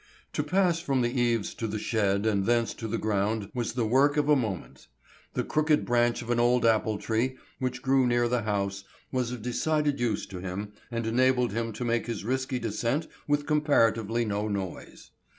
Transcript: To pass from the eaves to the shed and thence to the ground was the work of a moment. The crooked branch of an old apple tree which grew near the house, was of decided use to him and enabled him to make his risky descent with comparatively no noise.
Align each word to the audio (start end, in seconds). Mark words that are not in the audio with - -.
To 0.33 0.41
pass 0.41 0.79
from 0.79 1.01
the 1.01 1.11
eaves 1.11 1.53
to 1.53 1.67
the 1.67 1.77
shed 1.77 2.25
and 2.25 2.47
thence 2.47 2.73
to 2.73 2.87
the 2.87 2.97
ground 2.97 3.51
was 3.53 3.73
the 3.73 3.85
work 3.85 4.17
of 4.17 4.29
a 4.29 4.35
moment. 4.35 4.87
The 5.35 5.43
crooked 5.43 5.85
branch 5.85 6.23
of 6.23 6.31
an 6.31 6.39
old 6.39 6.65
apple 6.65 6.97
tree 6.97 7.37
which 7.59 7.83
grew 7.83 8.07
near 8.07 8.27
the 8.27 8.41
house, 8.41 8.83
was 9.11 9.31
of 9.31 9.43
decided 9.43 9.99
use 9.99 10.25
to 10.25 10.39
him 10.39 10.73
and 10.89 11.05
enabled 11.05 11.53
him 11.53 11.71
to 11.73 11.85
make 11.85 12.07
his 12.07 12.23
risky 12.25 12.57
descent 12.57 13.05
with 13.27 13.45
comparatively 13.45 14.25
no 14.25 14.47
noise. 14.47 15.11